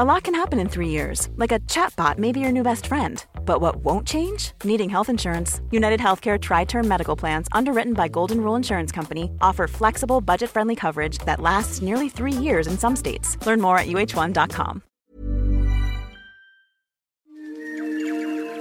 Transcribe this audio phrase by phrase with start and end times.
[0.00, 2.86] A lot can happen in three years, like a chatbot may be your new best
[2.86, 3.26] friend.
[3.44, 4.52] But what won't change?
[4.62, 5.60] Needing health insurance.
[5.72, 10.50] United Healthcare Tri Term Medical Plans, underwritten by Golden Rule Insurance Company, offer flexible, budget
[10.50, 13.44] friendly coverage that lasts nearly three years in some states.
[13.44, 14.82] Learn more at uh1.com.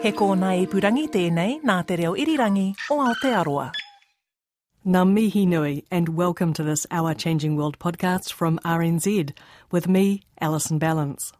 [0.01, 3.69] He kōna i purangi tēnei nā te reo irirangi o Aotearoa.
[4.87, 9.33] Ngā mihi nui, and welcome to this Our Changing World podcast from RNZ
[9.69, 11.33] with me, Alison Ballance.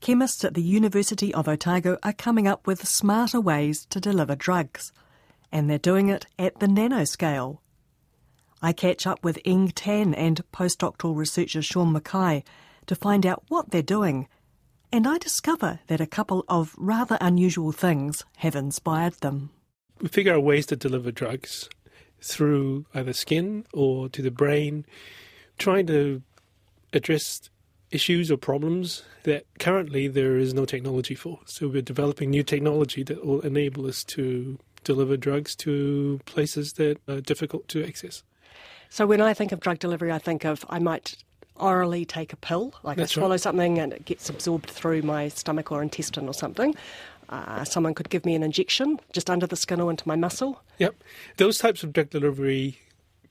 [0.00, 4.92] Chemists at the University of Otago are coming up with smarter ways to deliver drugs,
[5.50, 7.58] and they're doing it at the nanoscale.
[8.62, 12.44] I catch up with Eng Tan and postdoctoral researcher Sean Mackay
[12.86, 14.28] to find out what they're doing,
[14.92, 19.50] and I discover that a couple of rather unusual things have inspired them.
[20.00, 21.68] We figure out ways to deliver drugs
[22.20, 24.84] through either skin or to the brain,
[25.58, 26.22] trying to
[26.92, 27.50] address
[27.90, 31.40] issues or problems that currently there is no technology for.
[31.46, 36.98] So we're developing new technology that will enable us to deliver drugs to places that
[37.08, 38.22] are difficult to access.
[38.88, 41.16] So when I think of drug delivery, I think of I might
[41.56, 43.40] orally take a pill, like That's I swallow right.
[43.40, 46.74] something and it gets absorbed through my stomach or intestine or something.
[47.28, 50.62] Uh, someone could give me an injection just under the skin or into my muscle.
[50.80, 51.04] Yep.
[51.36, 52.80] Those types of drug delivery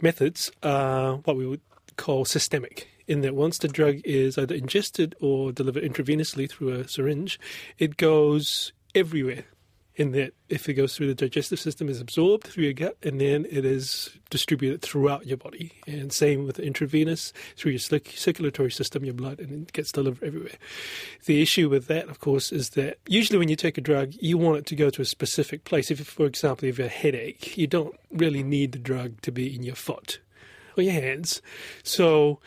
[0.02, 1.62] methods are what we would
[1.98, 6.88] call systemic, in that once the drug is either ingested or delivered intravenously through a
[6.88, 7.40] syringe,
[7.80, 9.46] it goes everywhere.
[10.00, 13.20] In that, if it goes through the digestive system, it's absorbed through your gut, and
[13.20, 15.74] then it is distributed throughout your body.
[15.88, 20.56] And same with intravenous, through your circulatory system, your blood, and it gets delivered everywhere.
[21.26, 24.38] The issue with that, of course, is that usually when you take a drug, you
[24.38, 25.92] want it to go to a specific place.
[25.92, 29.54] If, for example, you have a headache, you don't really need the drug to be
[29.54, 30.22] in your foot
[30.78, 31.42] or your hands.
[31.84, 32.40] So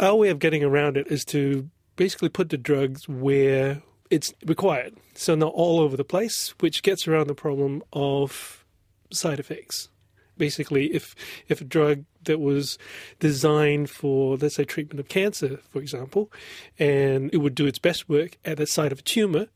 [0.00, 4.96] our way of getting around it is to basically put the drugs where it's required.
[5.14, 8.64] So not all over the place, which gets around the problem of
[9.12, 9.88] side effects.
[10.36, 11.14] Basically, if
[11.48, 12.78] if a drug that was
[13.18, 16.30] designed for, let's say, treatment of cancer, for example,
[16.78, 19.48] and it would do its best work at the site of a tumor,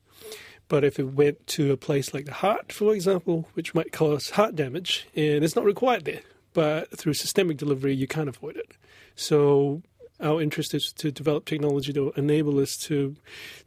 [0.69, 4.31] but if it went to a place like the heart, for example, which might cause
[4.31, 8.77] heart damage, and it's not required there, but through systemic delivery, you can't avoid it.
[9.17, 9.83] So
[10.25, 13.15] our interest is to develop technology that will enable us to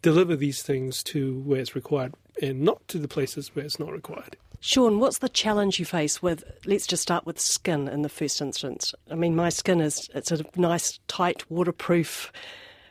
[0.01, 3.91] deliver these things to where it's required and not to the places where it's not
[3.91, 4.35] required.
[4.59, 6.44] Sean, what's the challenge you face with?
[6.66, 8.94] Let's just start with skin in the first instance.
[9.09, 12.31] I mean, my skin is it's a nice, tight, waterproof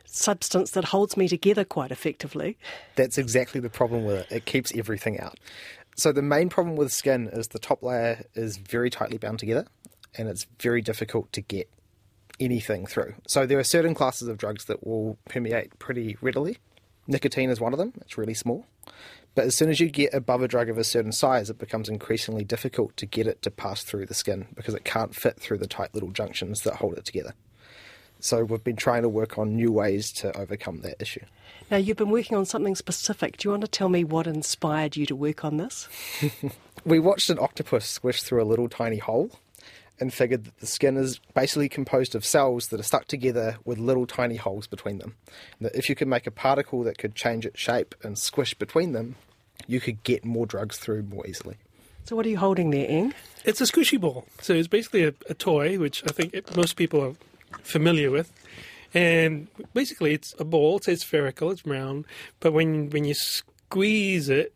[0.04, 2.56] substance that holds me together quite effectively.
[2.94, 4.26] That's exactly the problem with it.
[4.30, 5.38] It keeps everything out.
[5.96, 9.66] So the main problem with skin is the top layer is very tightly bound together
[10.16, 11.68] and it's very difficult to get
[12.40, 13.14] anything through.
[13.26, 16.58] So there are certain classes of drugs that will permeate pretty readily.
[17.06, 17.92] Nicotine is one of them.
[18.00, 18.66] It's really small.
[19.34, 21.88] But as soon as you get above a drug of a certain size, it becomes
[21.88, 25.58] increasingly difficult to get it to pass through the skin because it can't fit through
[25.58, 27.34] the tight little junctions that hold it together.
[28.18, 31.20] So we've been trying to work on new ways to overcome that issue.
[31.70, 33.36] Now, you've been working on something specific.
[33.36, 35.88] Do you want to tell me what inspired you to work on this?
[36.86, 39.32] We watched an octopus squish through a little tiny hole
[39.98, 43.78] and figured that the skin is basically composed of cells that are stuck together with
[43.78, 45.14] little tiny holes between them.
[45.58, 48.54] And that if you could make a particle that could change its shape and squish
[48.54, 49.16] between them,
[49.66, 51.56] you could get more drugs through more easily.
[52.04, 53.14] So, what are you holding there, Eng?
[53.44, 54.26] It's a squishy ball.
[54.40, 57.14] So it's basically a, a toy, which I think it, most people are
[57.62, 58.32] familiar with.
[58.94, 60.78] And basically, it's a ball.
[60.80, 62.04] So it's spherical, it's round.
[62.38, 64.54] But when when you squeeze it,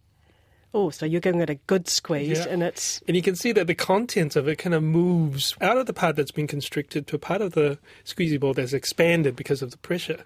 [0.73, 2.47] Oh, so you're giving it a good squeeze, Yeah.
[2.49, 5.77] and it's and you can see that the contents of it kind of moves out
[5.79, 9.35] of the part that's been constricted to a part of the squeezy ball that's expanded
[9.35, 10.25] because of the pressure.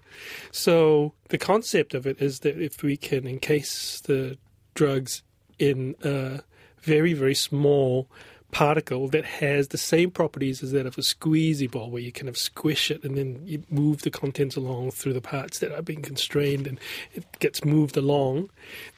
[0.51, 4.37] So the concept of it is that if we can encase the
[4.75, 5.23] drugs
[5.57, 6.41] in a
[6.79, 8.07] very very small
[8.55, 12.29] particle that has the same properties as that of a squeezy ball where you kind
[12.29, 15.81] of squish it and then you move the contents along through the parts that are
[15.81, 16.79] being constrained and
[17.13, 18.49] it gets moved along,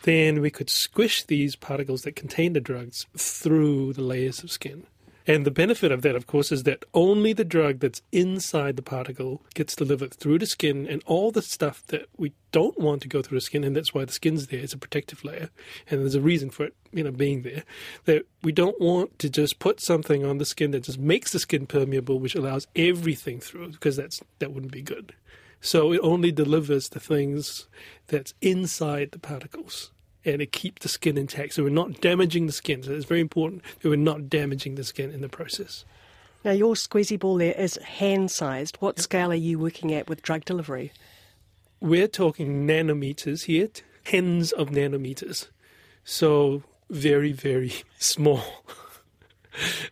[0.04, 4.86] then we could squish these particles that contain the drugs through the layers of skin.
[5.30, 8.82] And the benefit of that, of course, is that only the drug that's inside the
[8.82, 13.10] particle gets delivered through the skin, and all the stuff that we don't want to
[13.10, 15.50] go through the skin, and that's why the skin's there, it's a protective layer,
[15.90, 17.64] and there's a reason for it, you know, being there.
[18.06, 21.40] That we don't want to just put something on the skin that just makes the
[21.40, 25.14] skin permeable, which allows everything through, because that's that wouldn't be good.
[25.60, 27.68] So it only delivers the things
[28.08, 29.92] that's inside the particles.
[30.28, 31.54] And it keeps the skin intact.
[31.54, 32.84] So we're not damaging the skin.
[32.84, 35.86] So it's very important that we're not damaging the skin in the process.
[36.44, 38.78] now your squeezy ball there is hand sized.
[38.80, 40.92] What scale are you working at with drug delivery?
[41.80, 43.70] we're talking nanometers here,
[44.06, 45.48] tens of nanometers.
[46.04, 48.64] So very, very small.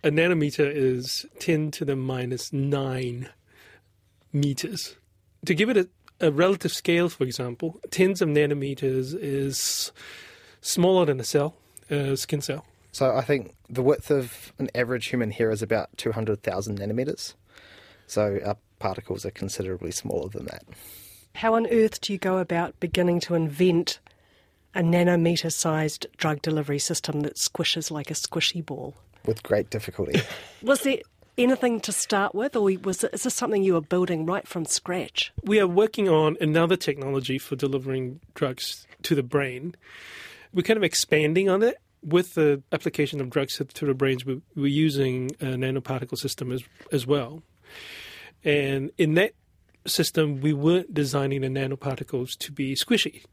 [0.04, 3.30] a nanometer is 10 to the minus 9
[4.34, 4.96] meters.
[5.46, 5.88] To give it a,
[6.20, 9.92] a relative scale, for example, tens of nanometers is
[10.62, 11.56] smaller than a cell,
[11.90, 12.66] a skin cell.
[12.92, 17.34] So I think the width of an average human hair is about 200,000 nanometers.
[18.08, 20.64] So our particles are considerably smaller than that.
[21.36, 24.00] How on earth do you go about beginning to invent
[24.74, 28.96] a nanometer sized drug delivery system that squishes like a squishy ball?
[29.26, 30.22] With great difficulty.
[30.62, 31.00] Was there
[31.38, 35.34] anything to start with, or was is this something you were building right from scratch?
[35.44, 39.76] We are working on another technology for delivering drugs to the brain.
[40.54, 44.26] We're kind of expanding on it with the application of drugs to the brains.
[44.26, 47.44] We're, we're using a nanoparticle system as as well,
[48.44, 49.34] and in that
[49.88, 53.24] system, we weren't designing the nanoparticles to be squishy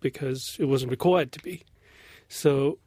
[0.00, 1.62] because it wasn't required to be.
[2.28, 2.78] So,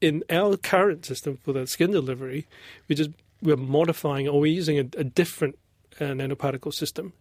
[0.00, 2.46] in our current system for the skin delivery,
[2.88, 3.10] we just
[3.42, 5.58] we're modifying or we're using a, a different
[6.00, 7.12] uh, nanoparticle system,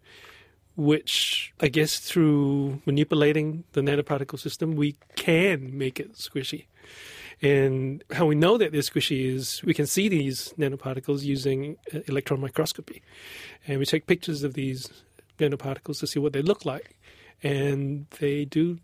[0.75, 6.65] which I guess through manipulating the nanoparticle system, we can make it squishy.
[7.41, 11.99] And how we know that they're squishy is we can see these nanoparticles using uh,
[12.07, 13.01] electron microscopy.
[13.67, 14.89] And we take pictures of these
[15.39, 16.99] nanoparticles to see what they look like.
[17.41, 18.77] And they do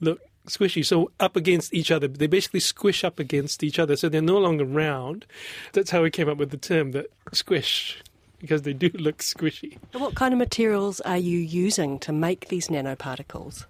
[0.00, 0.84] look squishy.
[0.84, 3.96] So up against each other, they basically squish up against each other.
[3.96, 5.24] So they're no longer round.
[5.72, 8.02] That's how we came up with the term that squish,
[8.40, 9.78] because they do look squishy.
[9.92, 13.66] What kind of materials are you using to make these nanoparticles?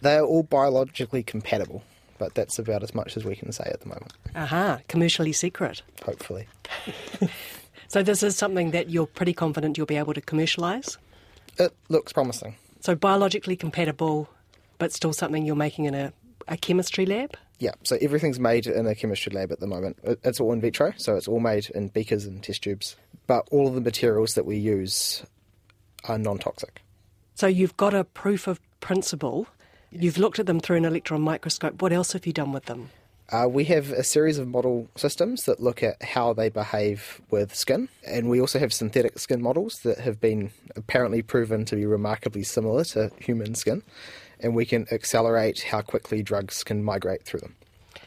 [0.00, 1.82] They are all biologically compatible,
[2.18, 5.82] but that's about as much as we can say at the moment, Aha, commercially secret.
[6.04, 6.46] hopefully.
[7.88, 10.96] So this is something that you're pretty confident you'll be able to commercialise?
[11.58, 12.56] It looks promising.
[12.80, 14.30] So biologically compatible,
[14.78, 16.10] but still something you're making in a,
[16.48, 17.36] a chemistry lab?
[17.58, 19.98] Yeah, so everything's made in a chemistry lab at the moment.
[20.24, 22.96] It's all in vitro, so it's all made in beakers and test tubes.
[23.26, 25.22] But all of the materials that we use
[26.04, 26.82] are non toxic.
[27.34, 29.46] So you've got a proof of principle.
[29.90, 31.80] You've looked at them through an electron microscope.
[31.80, 32.90] What else have you done with them?
[33.30, 37.54] Uh, we have a series of model systems that look at how they behave with
[37.54, 41.86] skin, and we also have synthetic skin models that have been apparently proven to be
[41.86, 43.82] remarkably similar to human skin,
[44.42, 47.56] and we can accelerate how quickly drugs can migrate through them.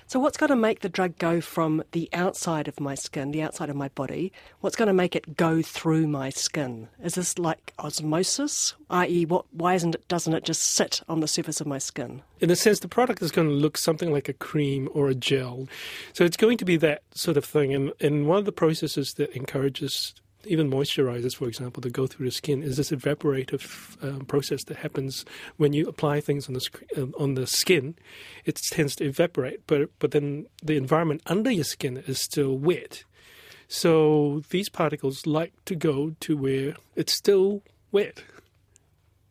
[0.07, 3.41] So what's going to make the drug go from the outside of my skin, the
[3.41, 4.31] outside of my body?
[4.59, 6.89] What's going to make it go through my skin?
[7.03, 9.45] Is this like osmosis, i.e., what?
[9.51, 10.07] Why isn't it?
[10.07, 12.21] Doesn't it just sit on the surface of my skin?
[12.39, 15.15] In a sense, the product is going to look something like a cream or a
[15.15, 15.67] gel.
[16.13, 17.73] So it's going to be that sort of thing.
[17.73, 20.13] And, and one of the processes that encourages
[20.47, 24.77] even moisturizers, for example, that go through the skin is this evaporative um, process that
[24.77, 25.25] happens
[25.57, 27.95] when you apply things on the sc- um, on the skin.
[28.45, 33.03] It tends to evaporate, but but then the environment under your skin is still wet.
[33.67, 38.23] So these particles like to go to where it's still wet.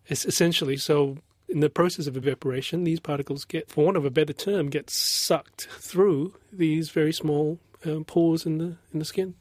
[0.06, 1.18] It's essentially so.
[1.46, 4.90] In the process of evaporation, these particles get, for want of a better term, get
[4.90, 9.34] sucked through these very small um, pores in the in the skin.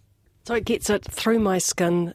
[0.46, 2.14] So it gets it through my skin,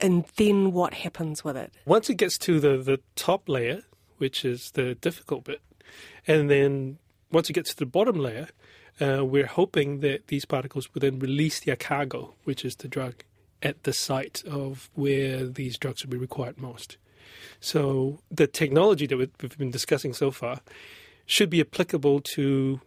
[0.00, 1.72] and then what happens with it?
[1.84, 3.82] Once it gets to the, the top layer,
[4.16, 5.60] which is the difficult bit,
[6.26, 6.98] and then
[7.30, 8.48] once it gets to the bottom layer,
[9.00, 13.24] uh, we're hoping that these particles will then release their cargo, which is the drug,
[13.62, 16.96] at the site of where these drugs will be required most.
[17.60, 20.60] So the technology that we've been discussing so far
[21.26, 22.80] should be applicable to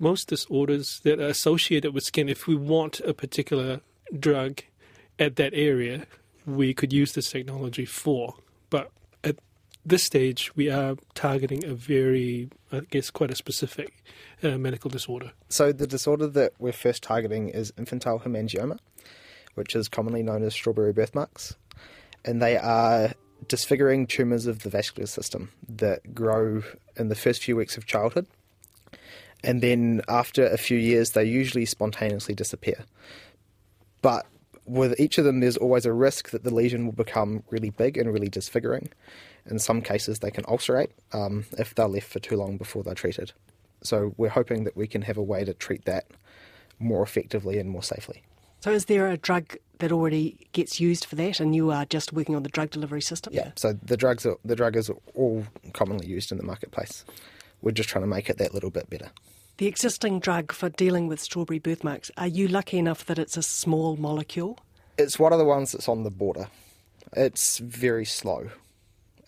[0.00, 2.28] most disorders that are associated with skin.
[2.28, 3.80] If we want a particular
[4.18, 4.62] drug
[5.18, 6.06] at that area,
[6.46, 8.34] we could use this technology for.
[8.70, 8.90] But
[9.22, 9.36] at
[9.84, 14.02] this stage, we are targeting a very, I guess, quite a specific
[14.42, 15.32] uh, medical disorder.
[15.48, 18.78] So the disorder that we're first targeting is infantile hemangioma,
[19.54, 21.56] which is commonly known as strawberry birthmarks.
[22.24, 23.12] And they are
[23.48, 26.62] disfiguring tumours of the vascular system that grow
[26.96, 28.26] in the first few weeks of childhood.
[29.42, 32.84] And then after a few years, they usually spontaneously disappear.
[34.02, 34.26] But
[34.66, 37.96] with each of them, there's always a risk that the lesion will become really big
[37.96, 38.90] and really disfiguring.
[39.46, 42.94] In some cases, they can ulcerate um, if they're left for too long before they're
[42.94, 43.32] treated.
[43.82, 46.06] So we're hoping that we can have a way to treat that
[46.78, 48.22] more effectively and more safely.
[48.60, 52.12] So is there a drug that already gets used for that, and you are just
[52.12, 53.32] working on the drug delivery system?
[53.32, 53.52] Yeah.
[53.56, 57.04] So the drugs, are, the drug is all commonly used in the marketplace.
[57.62, 59.10] We're just trying to make it that little bit better.
[59.58, 63.42] The existing drug for dealing with strawberry birthmarks, are you lucky enough that it's a
[63.42, 64.58] small molecule?
[64.96, 66.48] It's one of the ones that's on the border.
[67.12, 68.50] It's very slow.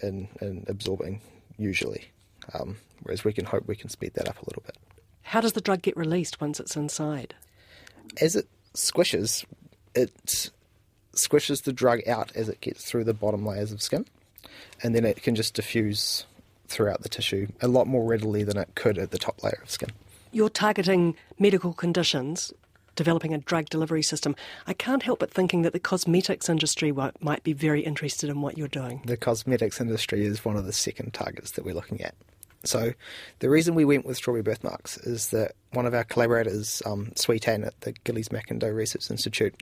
[0.02, 1.20] in, in absorbing
[1.58, 2.06] usually.
[2.54, 4.76] Um, whereas we can hope we can speed that up a little bit.
[5.22, 7.34] How does the drug get released once it's inside?
[8.20, 9.44] As it squishes,
[9.94, 10.50] it
[11.14, 14.06] squishes the drug out as it gets through the bottom layers of skin,
[14.82, 16.26] and then it can just diffuse
[16.72, 19.70] throughout the tissue a lot more readily than it could at the top layer of
[19.70, 19.90] skin.
[20.32, 22.52] You're targeting medical conditions,
[22.96, 24.34] developing a drug delivery system.
[24.66, 28.56] I can't help but thinking that the cosmetics industry might be very interested in what
[28.56, 29.02] you're doing.
[29.04, 32.14] The cosmetics industry is one of the second targets that we're looking at.
[32.64, 32.92] So,
[33.40, 37.40] the reason we went with strawberry birthmarks is that one of our collaborators, um, Swee
[37.40, 39.60] Tan at the Gillies McIndoe Research Institute,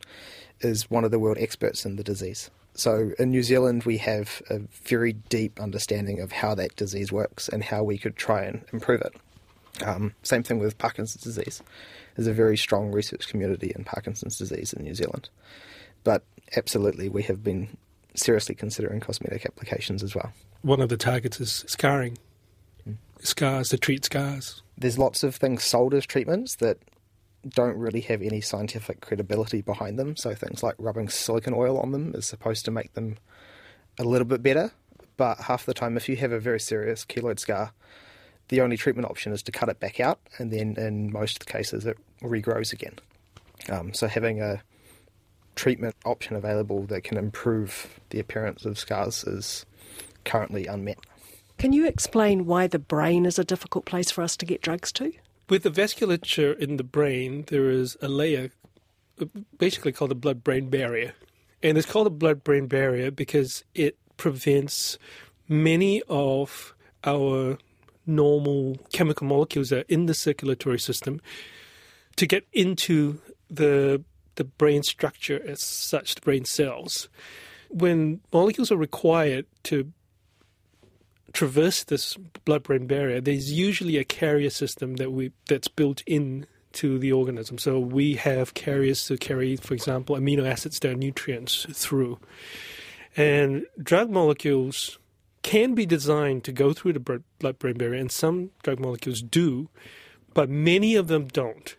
[0.60, 2.50] is one of the world experts in the disease.
[2.74, 7.48] So, in New Zealand, we have a very deep understanding of how that disease works
[7.48, 9.14] and how we could try and improve it.
[9.84, 11.62] Um, same thing with Parkinson's disease.
[12.16, 15.28] There's a very strong research community in Parkinson's disease in New Zealand.
[16.04, 16.22] But
[16.56, 17.76] absolutely, we have been
[18.14, 20.32] seriously considering cosmetic applications as well.
[20.62, 22.18] One of the targets is scarring.
[23.20, 24.62] Scars to treat scars.
[24.78, 26.78] There's lots of things sold as treatments that
[27.48, 30.16] don't really have any scientific credibility behind them.
[30.16, 33.16] So things like rubbing silicone oil on them is supposed to make them
[33.98, 34.72] a little bit better.
[35.16, 37.72] But half the time, if you have a very serious keloid scar,
[38.48, 41.46] the only treatment option is to cut it back out, and then in most of
[41.46, 42.94] the cases, it regrows again.
[43.68, 44.62] Um, so having a
[45.54, 49.66] treatment option available that can improve the appearance of scars is
[50.24, 50.98] currently unmet.
[51.58, 54.90] Can you explain why the brain is a difficult place for us to get drugs
[54.92, 55.12] to?
[55.50, 58.52] With the vasculature in the brain, there is a layer
[59.20, 59.24] uh,
[59.58, 61.12] basically called the blood brain barrier.
[61.60, 64.96] And it's called a blood brain barrier because it prevents
[65.48, 67.58] many of our
[68.06, 71.20] normal chemical molecules that are in the circulatory system
[72.14, 74.04] to get into the
[74.36, 77.08] the brain structure as such, the brain cells.
[77.68, 79.92] When molecules are required to
[81.32, 86.98] traverse this blood-brain barrier, there's usually a carrier system that we that's built in to
[86.98, 87.58] the organism.
[87.58, 92.18] So we have carriers to carry, for example, amino acids that are nutrients through.
[93.16, 94.98] And drug molecules
[95.42, 99.68] can be designed to go through the blood-brain barrier, and some drug molecules do,
[100.34, 101.76] but many of them don't.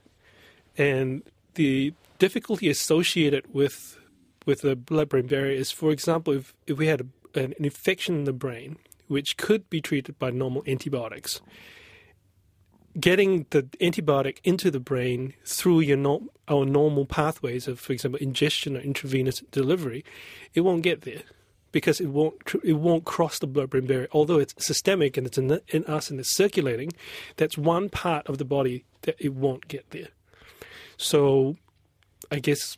[0.77, 1.23] And
[1.55, 3.97] the difficulty associated with
[4.45, 7.01] with the blood-brain barrier is, for example, if, if we had
[7.35, 8.77] a, an infection in the brain,
[9.11, 11.41] which could be treated by normal antibiotics.
[12.97, 18.19] Getting the antibiotic into the brain through your no- our normal pathways of, for example,
[18.21, 20.03] ingestion or intravenous delivery,
[20.53, 21.23] it won't get there
[21.71, 24.07] because it won't it won't cross the blood-brain barrier.
[24.11, 26.91] Although it's systemic and it's in, the, in us and it's circulating,
[27.35, 30.09] that's one part of the body that it won't get there.
[30.97, 31.57] So,
[32.29, 32.77] I guess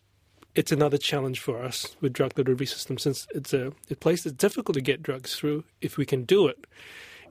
[0.55, 4.36] it's another challenge for us with drug delivery systems since it's a, a place that's
[4.36, 6.65] difficult to get drugs through if we can do it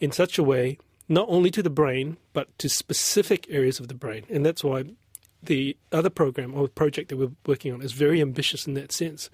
[0.00, 3.94] in such a way not only to the brain but to specific areas of the
[3.94, 4.24] brain.
[4.28, 4.84] And that's why
[5.42, 9.28] the other program or project that we're working on is very ambitious in that sense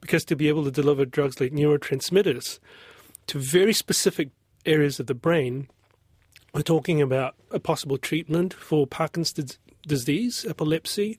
[0.00, 2.58] because to be able to deliver drugs like neurotransmitters
[3.28, 4.30] to very specific
[4.66, 5.68] areas of the brain
[6.54, 11.18] we're talking about a possible treatment for Parkinson's disease, epilepsy,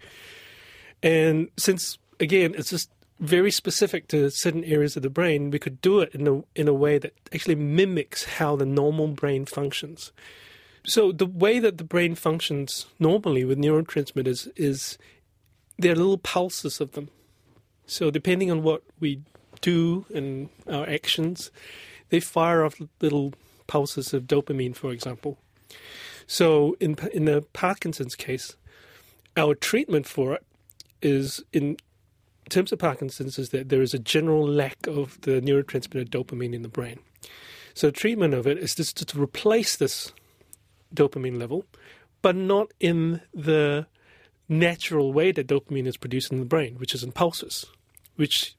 [1.01, 2.89] and since again, it's just
[3.19, 5.49] very specific to certain areas of the brain.
[5.49, 9.07] We could do it in a in a way that actually mimics how the normal
[9.07, 10.11] brain functions.
[10.85, 14.97] So the way that the brain functions normally with neurotransmitters is
[15.77, 17.09] there are little pulses of them.
[17.85, 19.21] So depending on what we
[19.61, 21.51] do and our actions,
[22.09, 23.33] they fire off little
[23.67, 25.37] pulses of dopamine, for example.
[26.27, 28.57] So in in the Parkinson's case,
[29.37, 30.45] our treatment for it
[31.01, 31.77] is in
[32.45, 36.53] in terms of Parkinson's is that there is a general lack of the neurotransmitter dopamine
[36.53, 36.99] in the brain.
[37.73, 40.11] So treatment of it is just to replace this
[40.93, 41.65] dopamine level,
[42.21, 43.87] but not in the
[44.47, 47.65] natural way that dopamine is produced in the brain, which is in pulses,
[48.15, 48.55] which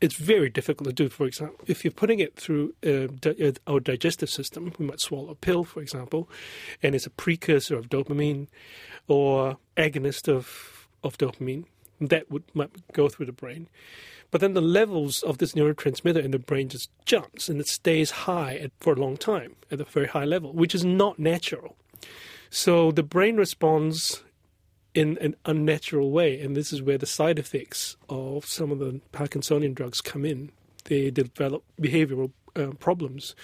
[0.00, 1.08] it's very difficult to do.
[1.08, 5.00] For example, if you're putting it through uh, di- uh, our digestive system, we might
[5.00, 6.28] swallow a pill, for example,
[6.82, 8.48] and it's a precursor of dopamine
[9.08, 11.64] or agonist of of dopamine
[12.00, 13.68] that would might go through the brain.
[14.30, 18.10] But then the levels of this neurotransmitter in the brain just jumps and it stays
[18.12, 21.76] high at, for a long time at a very high level, which is not natural.
[22.48, 24.22] So the brain responds
[24.94, 29.00] in an unnatural way, and this is where the side effects of some of the
[29.12, 30.50] Parkinsonian drugs come in.
[30.84, 33.34] They develop behavioral uh, problems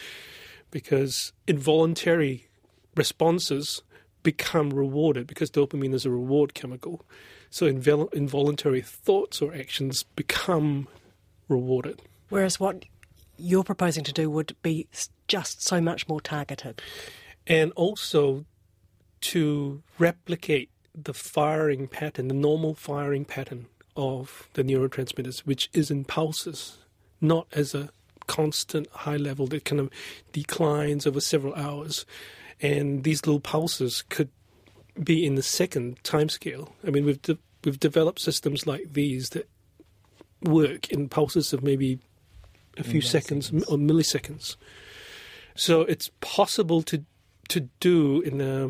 [0.70, 2.48] because involuntary
[2.96, 3.82] responses
[4.26, 7.00] become rewarded because dopamine is a reward chemical.
[7.48, 10.88] So invol- involuntary thoughts or actions become
[11.48, 12.02] rewarded.
[12.28, 12.86] Whereas what
[13.38, 14.88] you're proposing to do would be
[15.28, 16.82] just so much more targeted.
[17.46, 18.44] and also
[19.20, 23.66] to replicate the firing pattern, the normal firing pattern
[23.96, 26.78] of the neurotransmitters, which is in pulses,
[27.20, 27.90] not as a
[28.26, 29.88] constant high level that kind of
[30.32, 32.04] declines over several hours.
[32.60, 34.30] And these little pulses could
[35.02, 36.70] be in the second timescale.
[36.86, 39.48] I mean, we've de- we've developed systems like these that
[40.42, 41.98] work in pulses of maybe
[42.78, 44.56] a few seconds or milliseconds.
[45.54, 47.04] So it's possible to
[47.48, 48.68] to do in a,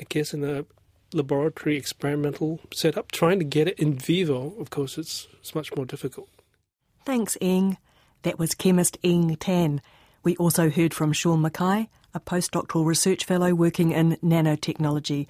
[0.00, 0.64] I guess, in a
[1.12, 3.10] laboratory experimental setup.
[3.10, 6.28] Trying to get it in vivo, of course, it's it's much more difficult.
[7.04, 7.78] Thanks, Eng.
[8.22, 9.80] That was chemist Eng Tan.
[10.24, 15.26] We also heard from Sean Mackay, a postdoctoral research fellow working in nanotechnology,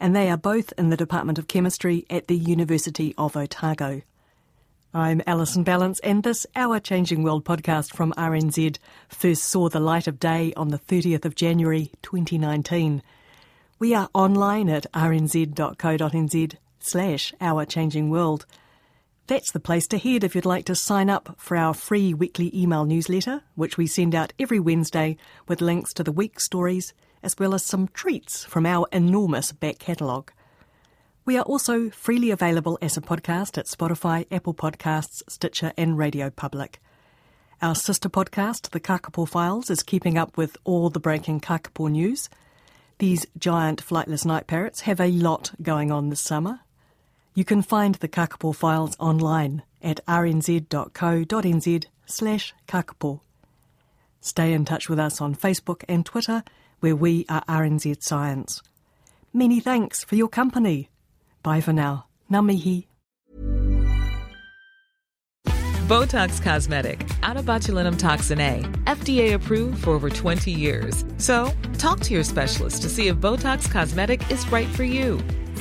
[0.00, 4.02] and they are both in the Department of Chemistry at the University of Otago.
[4.94, 8.76] I'm Alison Ballance, and this Our Changing World podcast from RNZ
[9.08, 13.02] first saw the light of day on the 30th of January 2019.
[13.78, 18.44] We are online at rnz.co.nz slash Our Changing World.
[19.28, 22.50] That's the place to head if you'd like to sign up for our free weekly
[22.54, 27.36] email newsletter, which we send out every Wednesday with links to the week's stories, as
[27.38, 30.32] well as some treats from our enormous back catalogue.
[31.24, 36.28] We are also freely available as a podcast at Spotify, Apple Podcasts, Stitcher, and Radio
[36.30, 36.80] Public.
[37.62, 42.28] Our sister podcast, The Kakapo Files, is keeping up with all the breaking Kakapo news.
[42.98, 46.58] These giant flightless night parrots have a lot going on this summer.
[47.34, 53.20] You can find the Kakapo Files online at rnz.co.nz slash kakapo.
[54.20, 56.44] Stay in touch with us on Facebook and Twitter,
[56.80, 58.62] where we are RNZ Science.
[59.32, 60.90] Many thanks for your company.
[61.42, 62.06] Bye for now.
[62.30, 62.86] Ngā mihi.
[65.88, 71.04] Botox Cosmetic, out of botulinum toxin A, FDA approved for over 20 years.
[71.18, 75.18] So, talk to your specialist to see if Botox Cosmetic is right for you.